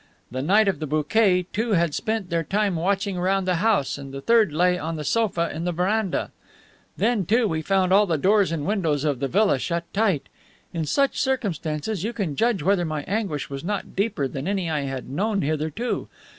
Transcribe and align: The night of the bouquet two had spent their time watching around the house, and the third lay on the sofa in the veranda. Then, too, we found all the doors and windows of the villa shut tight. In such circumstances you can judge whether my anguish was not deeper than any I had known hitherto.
The 0.31 0.41
night 0.41 0.67
of 0.67 0.79
the 0.79 0.87
bouquet 0.87 1.45
two 1.53 1.73
had 1.73 1.93
spent 1.93 2.31
their 2.31 2.43
time 2.43 2.75
watching 2.75 3.17
around 3.19 3.45
the 3.45 3.57
house, 3.61 3.99
and 3.99 4.11
the 4.11 4.19
third 4.19 4.51
lay 4.51 4.79
on 4.79 4.95
the 4.95 5.03
sofa 5.03 5.51
in 5.53 5.63
the 5.63 5.71
veranda. 5.71 6.31
Then, 6.97 7.23
too, 7.23 7.47
we 7.47 7.61
found 7.61 7.93
all 7.93 8.07
the 8.07 8.17
doors 8.17 8.51
and 8.51 8.65
windows 8.65 9.03
of 9.03 9.19
the 9.19 9.27
villa 9.27 9.59
shut 9.59 9.83
tight. 9.93 10.27
In 10.73 10.85
such 10.87 11.21
circumstances 11.21 12.03
you 12.03 12.13
can 12.13 12.35
judge 12.35 12.63
whether 12.63 12.83
my 12.83 13.03
anguish 13.03 13.47
was 13.47 13.63
not 13.63 13.95
deeper 13.95 14.27
than 14.27 14.47
any 14.47 14.71
I 14.71 14.85
had 14.85 15.07
known 15.07 15.43
hitherto. 15.43 16.07